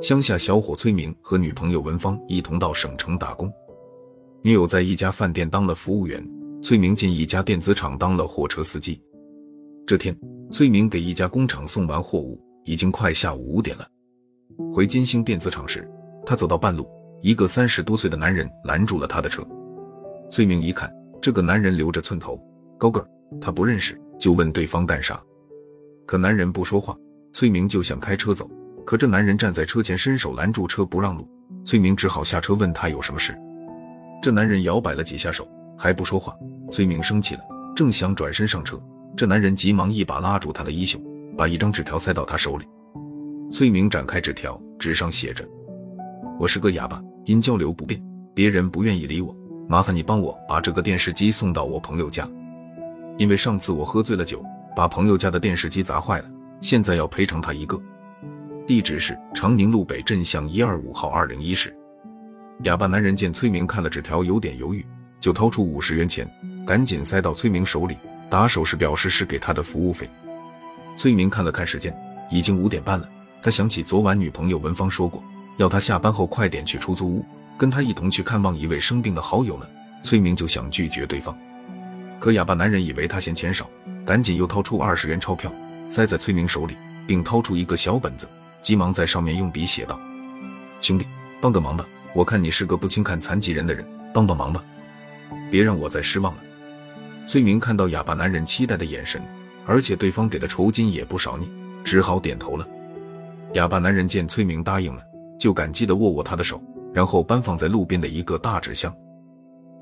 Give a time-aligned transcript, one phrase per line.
[0.00, 3.52] 乡下小伙崔明和女朋友文芳一同到省城打工，
[4.42, 6.22] 女友在一家饭店当了服务员，
[6.62, 9.02] 崔明进一家电子厂当了货车司机。
[9.86, 10.16] 这天，
[10.52, 13.88] 崔明给一家工厂送完货物，已经快下午五点了。
[14.72, 15.90] 回金星电子厂时，
[16.24, 16.86] 他走到半路，
[17.20, 19.44] 一个三十多岁的男人拦住了他的车。
[20.30, 20.90] 崔明一看，
[21.20, 22.40] 这个男人留着寸头，
[22.78, 23.08] 高个儿，
[23.40, 25.20] 他不认识，就问对方干啥。
[26.08, 26.96] 可男人不说话，
[27.34, 28.48] 崔明就想开车走。
[28.86, 31.28] 可这男人站在车前，伸手拦住车不让路，
[31.66, 33.38] 崔明只好下车问他有什么事。
[34.22, 36.34] 这男人摇摆了几下手，还不说话。
[36.70, 37.42] 崔明生气了，
[37.76, 38.80] 正想转身上车，
[39.18, 40.98] 这男人急忙一把拉住他的衣袖，
[41.36, 42.64] 把一张纸条塞到他手里。
[43.52, 45.46] 崔明展开纸条，纸上写着
[46.40, 48.02] ：“我是个哑巴，因交流不便，
[48.34, 49.36] 别人不愿意理我，
[49.68, 52.26] 麻烦你帮我把这个电视机送到我朋友家。
[53.18, 54.42] 因为上次我喝醉了酒，
[54.78, 56.24] 把朋友家的电视机砸坏了，
[56.60, 57.76] 现在要赔偿他一个。”
[58.64, 61.76] 地址是长宁路北镇巷一二五号二零一室。
[62.62, 64.86] 哑巴男人见崔明看了纸条，有点犹豫，
[65.18, 66.30] 就掏出五十元钱，
[66.64, 67.96] 赶紧塞到崔明手里，
[68.30, 70.08] 打手势表示是给他的服务费。
[70.94, 71.92] 崔明看了看时间，
[72.30, 73.08] 已经五点半了。
[73.42, 75.20] 他想起昨晚女朋友文芳说过，
[75.56, 77.24] 要他下班后快点去出租屋，
[77.58, 79.68] 跟他一同去看望一位生病的好友了。
[80.04, 81.36] 崔明就想拒绝对方，
[82.20, 83.68] 可哑巴男人以为他嫌钱少，
[84.08, 85.52] 赶紧又掏出二十元钞票
[85.90, 86.74] 塞在崔明手里，
[87.06, 88.26] 并掏出一个小本子。
[88.62, 90.00] 急忙在上面用笔写道
[90.80, 91.06] ：“兄弟，
[91.42, 91.86] 帮个忙吧！
[92.14, 94.64] 我看你是个不轻看残疾人的人，帮帮忙吧，
[95.50, 96.40] 别让我再失望了。”
[97.28, 99.20] 崔明看到哑巴男人期待的眼神，
[99.66, 101.46] 而且对方给的酬金也不少，呢
[101.84, 102.66] 只好点头了。
[103.52, 105.02] 哑巴男人见崔明答应了，
[105.38, 106.58] 就感激地握握他的手，
[106.94, 108.90] 然后搬放在路边的一个大纸箱。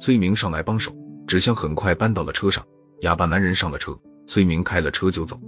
[0.00, 0.92] 崔明上来帮手，
[1.28, 2.60] 纸箱很快搬到了车上。
[3.02, 5.40] 哑巴男人上了车，崔明开了车就走。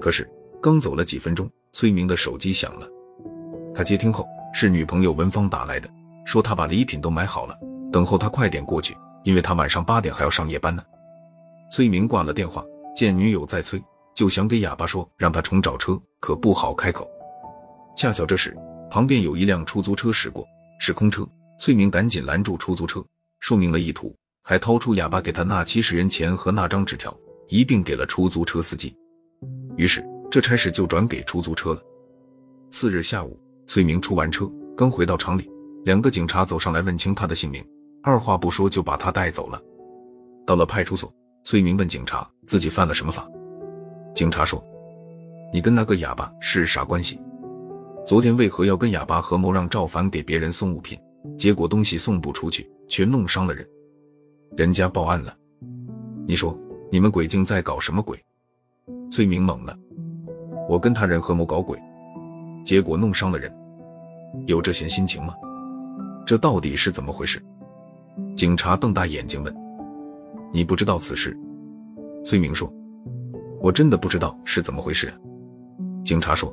[0.00, 0.28] 可是
[0.62, 1.48] 刚走了几分钟。
[1.74, 2.86] 崔明的手机响了，
[3.74, 5.88] 他接听后是女朋友文芳打来的，
[6.26, 7.58] 说他把礼品都买好了，
[7.90, 10.84] 等候他快点过去，因为他晚上八点还要上夜班呢。
[11.70, 12.62] 崔明挂了电话，
[12.94, 13.82] 见女友在催，
[14.14, 17.10] 就想给哑巴说让他重找车，可不好开口。
[17.96, 18.54] 恰巧这时
[18.90, 20.46] 旁边有一辆出租车驶过，
[20.78, 21.26] 是空车，
[21.58, 23.02] 崔明赶紧拦住出租车，
[23.40, 27.16] 说明了意图，还掏出哑巴给他那七十元钱和那张纸条，
[27.52, 28.96] 一并给了出租车司机。
[29.76, 30.02] 于是。
[30.32, 31.82] 这差事就转给出租车了。
[32.70, 35.46] 次日下午，崔明出完车，刚回到厂里，
[35.84, 37.62] 两个警察走上来问清他的姓名，
[38.02, 39.60] 二话不说就把他带走了。
[40.46, 41.12] 到了派出所，
[41.44, 43.28] 崔明问警察自己犯了什么法。
[44.14, 44.64] 警察说
[45.52, 47.20] ：“你跟那个哑巴是啥关系？
[48.06, 50.98] 昨天为何要跟哑巴合谋让赵凡给别人送物品，
[51.36, 53.68] 结果东西送不出去，却弄伤了人？
[54.56, 55.36] 人家报案了。
[56.26, 56.58] 你说
[56.92, 58.22] 你们鬼精在搞什么鬼？”
[59.10, 59.74] 崔明懵了。
[60.68, 61.80] 我跟他人合谋搞鬼，
[62.62, 63.50] 结果弄伤了人，
[64.46, 65.34] 有这闲心情吗？
[66.26, 67.42] 这到底是怎么回事？
[68.36, 69.56] 警察瞪大眼睛问
[70.52, 71.34] ：“你不知道此事？”
[72.22, 72.70] 崔明说
[73.58, 75.10] ：“我真的不知道是怎么回事。”
[76.04, 76.52] 警察说：“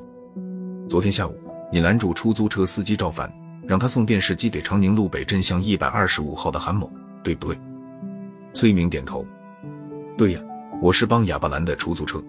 [0.88, 1.38] 昨天下午
[1.70, 3.30] 你拦住出租车司机赵凡，
[3.66, 6.90] 让他送电视机给长宁路北镇巷一百二十五号的韩某，
[7.22, 7.58] 对不对？”
[8.54, 9.22] 崔明点头
[10.20, 10.40] ：“对呀，
[10.82, 12.22] 我是帮哑巴拦的出租车。”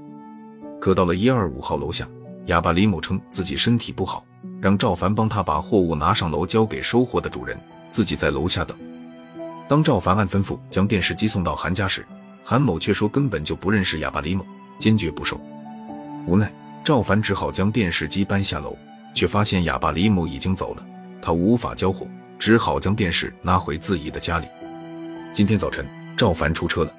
[0.79, 2.07] 可到了一二五号楼下，
[2.45, 4.25] 哑巴李某称自己身体不好，
[4.61, 7.59] 让赵凡帮他把货物拿上楼交给收货的主人，
[7.89, 8.77] 自己在楼下等。
[9.67, 12.05] 当赵凡按吩咐将电视机送到韩家时，
[12.45, 14.45] 韩某却说根本就不认识哑巴李某，
[14.79, 15.37] 坚决不收。
[16.25, 16.49] 无奈，
[16.85, 18.73] 赵凡只好将电视机搬下楼，
[19.13, 20.85] 却发现哑巴李某已经走了，
[21.21, 22.07] 他无法交货，
[22.39, 24.47] 只好将电视拿回自己的家里。
[25.33, 25.85] 今天早晨，
[26.15, 26.93] 赵凡出车了。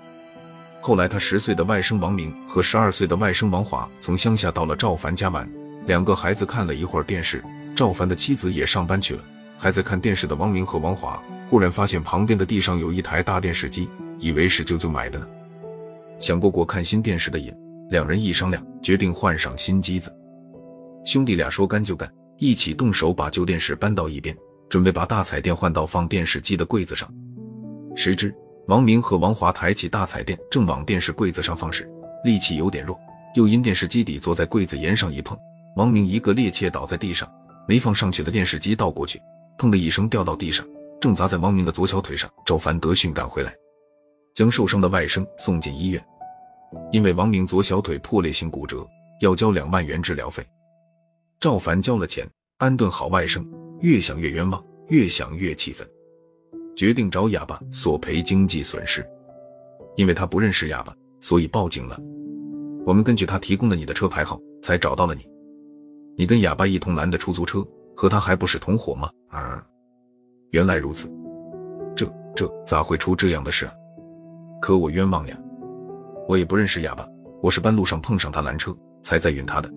[0.84, 5.48] 后来，他十岁的外甥王明和十二岁的外甥王华从乡下到了赵凡家玩。
[5.87, 7.41] 两个孩子看了一会儿电视，
[7.76, 9.22] 赵凡的妻子也上班去了。
[9.56, 13.88] 还在看电视的王明和王华忽然发现旁边的地上有一台大电视机，
[14.19, 15.28] 以为是舅舅买的呢。
[16.19, 17.54] 想过过看新电视的瘾，
[17.88, 20.12] 两人一商量，决定换上新机子。
[21.04, 24.37] 兄弟俩说干就干，一起动手把旧电视搬到一边，
[24.69, 27.08] 准备把大彩电换到放电视机的柜子上。
[27.94, 28.35] 谁知。
[28.67, 31.91] 王明和王华抬起大彩电，正往电视柜子上放时，
[32.25, 32.99] 力气有点弱，
[33.35, 35.37] 又因电视机底坐在柜子沿上一碰，
[35.75, 37.29] 王明一个趔趄倒在地上，
[37.67, 39.20] 没放上去的电视机倒过去，
[39.59, 40.64] 砰的一声掉到地上，
[41.00, 42.31] 正砸在王明的左小腿上。
[42.47, 43.53] 赵凡得讯赶回来，
[44.35, 46.03] 将受伤的外甥送进医院，
[46.93, 48.87] 因为王明左小腿破裂性骨折，
[49.20, 50.47] 要交两万元治疗费。
[51.41, 52.25] 赵凡交了钱，
[52.59, 53.44] 安顿好外甥，
[53.81, 55.85] 越想越冤枉，越想越气愤。
[56.75, 59.07] 决定找哑巴索赔经济损失，
[59.97, 61.99] 因为他不认识哑巴，所以报警了。
[62.85, 65.29] 我们根据他提供的你的车牌号，才找到了你。
[66.17, 69.11] 你跟哑巴一同拦的出租车，和他还不是同伙吗？
[69.29, 69.65] 啊，
[70.51, 71.11] 原来如此，
[71.95, 73.73] 这这咋会出这样的事啊？
[74.61, 75.39] 可我冤枉呀！
[76.29, 77.09] 我也不认识哑巴，
[77.43, 79.71] 我是半路上碰上他拦车，才在运他的。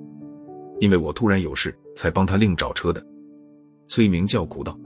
[0.80, 3.04] 因为我突然有事，才帮他另找车的。
[3.88, 4.78] 崔明叫苦道。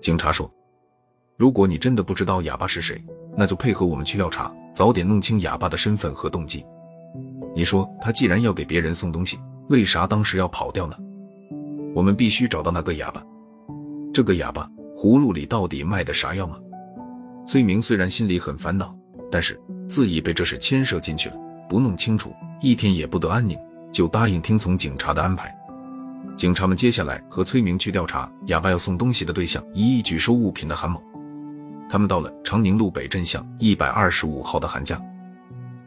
[0.00, 0.50] 警察说
[1.36, 3.02] ：“如果你真的不知道哑巴是谁，
[3.36, 6.64] 那就配合我们去调查，早点弄清哑巴的身份和动机。
[7.56, 9.38] 你说他既然要给别人送东西，
[9.68, 10.96] 为啥当时要跑掉呢？
[11.92, 13.20] 我们必须找到那个哑巴。
[14.12, 16.56] 这个哑巴葫芦里到底卖的啥药吗？”
[17.46, 18.96] 崔明虽然心里很烦恼，
[19.30, 21.36] 但是自己被这事牵涉进去了，
[21.68, 23.58] 不弄清楚，一天也不得安宁。
[23.92, 25.52] 就答应听从警察的安排。
[26.36, 31.00] 警察们接下来和崔明去调查哑巴要送东西的对象——一亿拒收物品的韩某。
[31.94, 35.00] 他们到了长宁路北镇巷一百二十五号的韩家，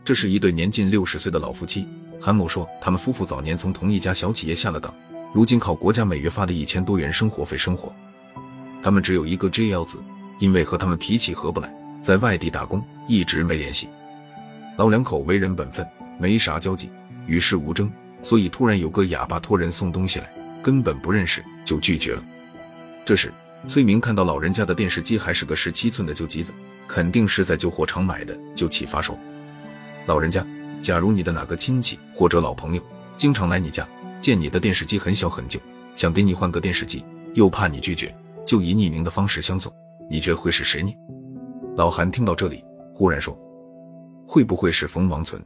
[0.06, 1.86] 这是一对年近六十岁的老夫妻。
[2.18, 4.94] 韩某说，他们夫妇早年从同一家小企业下了岗，
[5.33, 7.94] 如今靠国家每月发的一千多元生活费生活。
[8.81, 10.01] 他们只有一个 JL 子，
[10.39, 11.69] 因为和他们脾气合不来，
[12.01, 13.89] 在外地打工，一直没联系。
[14.77, 15.86] 老两口为人本分，
[16.18, 16.89] 没啥交集。
[17.25, 20.33] 与世无争，所以突然有个哑巴托人送东西来，
[20.63, 22.24] 根本不认识就拒绝了。
[23.03, 23.33] 这时，
[23.65, 26.54] 崔明看到老人家的电视机还是个十七寸的旧机子，
[26.88, 29.18] 肯定是在旧货厂买的，就启发说
[30.07, 30.45] ：“老人家，
[30.81, 32.81] 假如你的哪个亲戚或者老朋友
[33.18, 33.88] 经常来你家，
[34.21, 35.59] 见你的电视机很小很旧，
[35.95, 38.15] 想给你换个电视机，又怕你拒绝，
[38.45, 39.74] 就以匿名的方式相送，
[40.10, 40.94] 你觉会是谁呢？”
[41.75, 42.63] 老韩听到这里，
[42.94, 43.38] 忽然说
[44.25, 45.42] ：“会不会是冯王存？”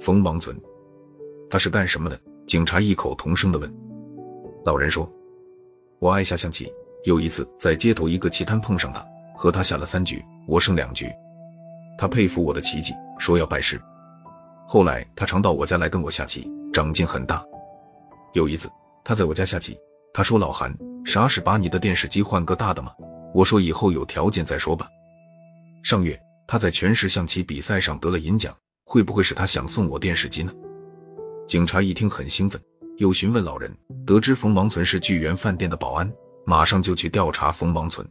[0.00, 0.58] 冯王存。
[1.50, 2.18] 他是干什么的？
[2.46, 3.72] 警察异口同声地问。
[4.64, 5.10] 老人说
[6.00, 6.72] ：“我爱下象棋，
[7.04, 9.04] 有一次在街头一个棋摊碰上他，
[9.34, 11.10] 和他下了三局，我胜两局。
[11.96, 13.80] 他佩服我的奇迹，说要拜师。
[14.68, 17.42] 后来他常到我家来跟我下棋，长进很大。
[18.34, 18.70] 有一次
[19.02, 19.78] 他在我家下棋，
[20.12, 22.92] 他说：‘老韩，啥时把你的电视机换个大的吗？’
[23.34, 24.86] 我说：‘以后有条件再说吧。’
[25.82, 28.54] 上月他在全市象棋比赛上得了银奖，
[28.84, 30.52] 会不会是他想送我电视机呢？”
[31.48, 32.60] 警察一听很兴奋，
[32.98, 33.74] 又询问老人，
[34.06, 36.12] 得知冯王存是聚源饭店的保安，
[36.44, 38.06] 马上就去调查冯王存。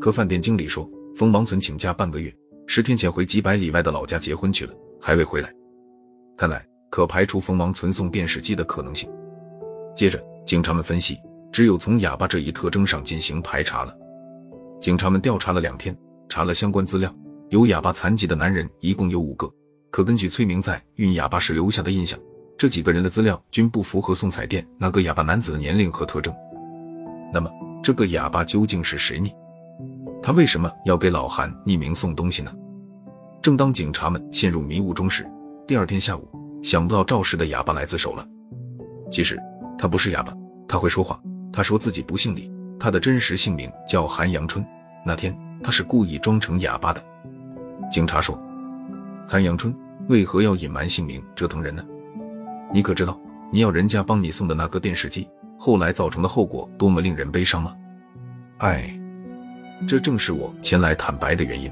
[0.00, 2.34] 可饭店经理说，冯王存请假半个月，
[2.66, 5.52] 十天前回几百里外的老家结婚去了，还未回来。
[6.36, 9.10] 看来可排除冯王存送电视机的可能性。
[9.94, 11.18] 接着，警察们分析，
[11.50, 13.92] 只有从哑巴这一特征上进行排查了。
[14.80, 15.96] 警察们调查了两天，
[16.28, 17.12] 查了相关资料，
[17.48, 19.50] 有哑巴残疾的男人一共有五个，
[19.90, 22.16] 可根据崔明在运哑巴时留下的印象。
[22.56, 26.32] 这几个人的资料均不符合送彩电那个哑巴男子的年龄和特征。
[27.32, 27.50] 那么，
[27.82, 29.30] 这个哑巴究竟是谁呢？
[30.22, 32.52] 他为什么要给老韩匿名送东西呢？
[33.40, 35.24] 正当警察们陷入迷雾中时，
[35.66, 36.28] 第二天下午，
[36.62, 38.26] 想不到肇事的哑巴来自首了。
[39.10, 39.38] 其实
[39.78, 40.36] 他不是哑巴，
[40.66, 41.20] 他会说话。
[41.52, 44.64] 他说自己不姓李，他的真实姓名叫韩阳春。
[45.06, 47.02] 那天他是故意装成哑巴的。
[47.90, 48.38] 警察说
[49.26, 49.74] ：“韩阳春
[50.08, 51.82] 为何要隐瞒姓名，折腾人呢？”
[52.74, 53.18] 你可知道，
[53.50, 55.26] 你要人家帮你送的那个电视机，
[55.58, 57.74] 后来造成的后果多么令人悲伤吗？
[58.58, 58.96] 哎，
[59.88, 61.70] 这正是我前来坦白的原因。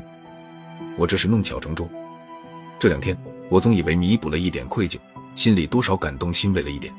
[0.99, 1.89] 我这是弄巧成拙。
[2.79, 3.17] 这两天，
[3.49, 4.99] 我总以为弥补了一点愧疚，
[5.35, 6.93] 心里多少感动欣慰了一点。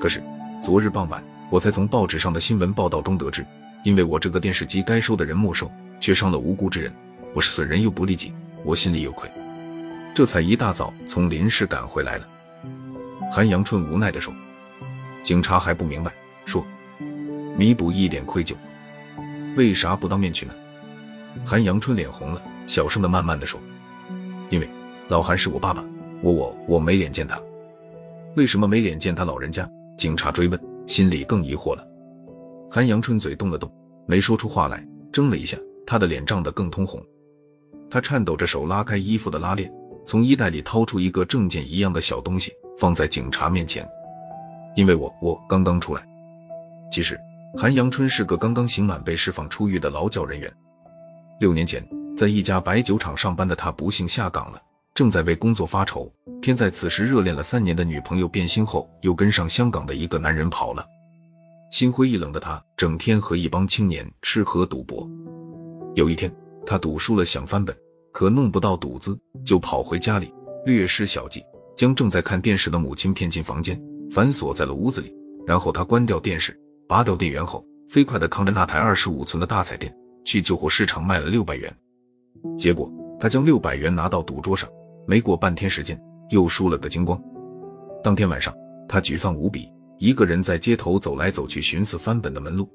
[0.00, 0.22] 可是，
[0.62, 3.44] 昨日傍晚，我才从报纸上的新闻报道中得知，
[3.84, 6.92] 因为我这个电视机该收的人没收，却伤了无辜之人，
[7.34, 8.32] 我是损人又不利己，
[8.64, 9.28] 我心里有愧，
[10.14, 12.28] 这才一大早从临市赶回来了。
[13.30, 14.32] 韩阳春无奈地说
[15.26, 16.14] ：“警察还不明白，
[16.44, 16.64] 说
[17.58, 18.54] 弥补一点愧疚，
[19.56, 20.54] 为啥不当面去呢？”
[21.44, 23.60] 韩阳春脸红了，小声的、慢慢的说
[24.50, 24.70] ：“因为
[25.08, 25.84] 老韩是我爸爸，
[26.22, 27.42] 我我我没脸见他。
[28.36, 29.68] 为什么没脸见他老人家？”
[29.98, 31.84] 警察追问，心里更疑惑了。
[32.70, 33.68] 韩阳春嘴动了动，
[34.06, 37.04] 没说出话来，怔了一下，他的脸涨得更通红。
[37.90, 39.68] 他颤抖着手拉开衣服的拉链，
[40.06, 42.52] 从衣袋里掏出一个证件一样的小东西。
[42.78, 43.88] 放在警察面前，
[44.76, 46.06] 因为我我刚刚出来。
[46.92, 47.18] 其实
[47.56, 50.52] 韩阳春是个刚刚刑满被释放出狱的劳教人员。
[51.40, 51.84] 六年前，
[52.16, 54.62] 在一家白酒厂上班的他不幸下岗了，
[54.94, 56.10] 正在为工作发愁。
[56.40, 60.86] 偏在此时，热恋了三年的女朋友变心后，又跟上香港的一个男人跑了。
[61.70, 65.08] 心灰意冷的他，整天和一帮青年吃喝赌博。
[65.94, 66.32] 有一天，
[66.64, 67.76] 他赌输了，想翻本，
[68.12, 70.32] 可弄不到赌资，就跑回家里
[70.64, 71.42] 略施小计。
[71.74, 73.78] 将正在看电视的母亲骗进房间，
[74.10, 75.14] 反锁在了屋子里。
[75.46, 76.58] 然后他关掉电视，
[76.88, 79.94] 拔掉电源后，飞快地扛着那台二十五寸的大彩电
[80.24, 81.72] 去旧货市场卖了六百元。
[82.58, 84.68] 结果他将六百元拿到赌桌上，
[85.06, 87.20] 没过半天时间又输了个精光。
[88.02, 88.52] 当天晚上，
[88.88, 92.68] 他沮丧无比，一个人在街头走来走去，寻思翻本的门路。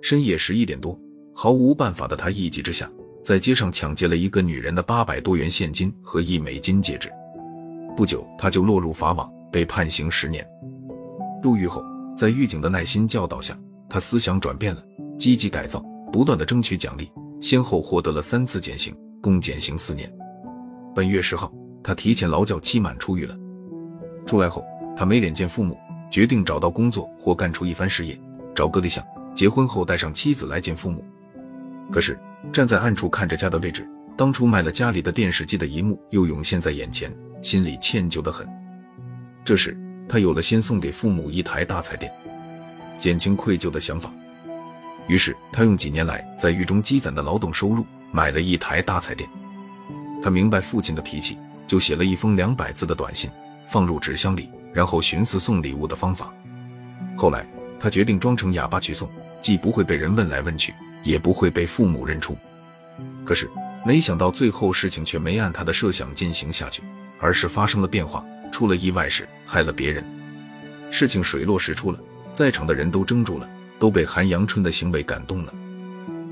[0.00, 0.98] 深夜十一点多，
[1.34, 2.88] 毫无办法的他一急之下，
[3.24, 7.10] 在街上抢劫了一个女人的八百多元现金和一枚金戒指。
[7.96, 10.44] 不久，他就落入法网，被判刑十年。
[11.42, 11.84] 入狱后，
[12.16, 13.56] 在狱警的耐心教导下，
[13.88, 14.82] 他思想转变了，
[15.18, 20.10] 积极改造，不断的争取奖励，先后获得了三次减刑，共减刑四年。
[20.94, 23.36] 本月十号，他提前劳教期满出狱了。
[24.24, 24.64] 出来后，
[24.96, 25.76] 他没脸见父母，
[26.10, 28.18] 决定找到工作或干出一番事业，
[28.54, 29.04] 找个对象，
[29.34, 31.04] 结婚后带上妻子来见父母。
[31.90, 32.18] 可是
[32.52, 38.46] 站在暗处看着家的位置，当初卖了家里的电视机的一幕又涌现在眼前，心里歉疚的很。
[39.44, 39.76] 这时
[40.08, 42.12] 他有了先送给父母一台大彩电，
[42.98, 44.12] 减轻愧疚的想法。
[45.08, 49.28] 于是他用几年来在狱中积攒的劳动收入买了一台大彩电。
[50.22, 53.30] 他明白父亲的脾气，就写了一封两百字的短信。
[53.68, 56.30] 放入纸箱里，然后寻思送礼物的方法。
[57.16, 57.46] 后来，
[57.80, 59.08] 他决定装成哑巴去送，
[59.40, 62.36] 既不会被人问来问去，也不会被父母认出。
[63.24, 63.50] 可是，
[63.86, 66.82] 没想到最后事情却没按他的设想进行下去，
[67.18, 70.04] 而是发生了变化，出了意外事害了别人。
[70.90, 71.98] 事情水落石出了，
[72.32, 75.52] 在场的人都怔住了，都被韩阳春的行为感动了。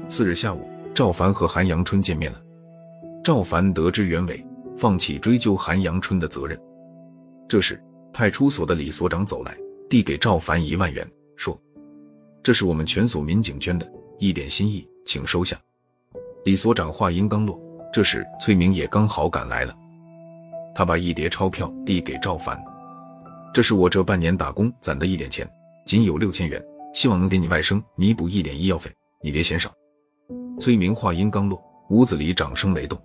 [0.07, 2.41] 次日下午，赵凡和韩阳春见面了。
[3.25, 4.45] 赵凡得知原委，
[4.77, 6.61] 放弃追究韩阳春的责任。
[7.49, 9.57] 这时，派出所的李所长走来，
[9.89, 11.59] 递给赵凡一万元，说
[12.43, 15.57] ：“这是我们全所民警捐的一点心意，请收下。”
[16.45, 17.61] 李所长话音刚落，
[17.93, 19.77] 这时崔明也刚好赶来了，
[20.81, 22.59] 他把一叠钞票递给赵凡
[23.53, 25.47] ：“这是我这半年打工攒的一点钱，
[25.85, 26.59] 仅有六千元，
[26.95, 28.91] 希望能给你外甥弥补一点医药费，
[29.23, 29.71] 你别嫌少。”
[30.59, 32.99] 崔明话音刚落，屋子里掌声雷动。